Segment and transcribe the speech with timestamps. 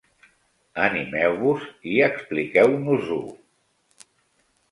[0.85, 3.21] Animeu-vos i expliqueu-nos-ho.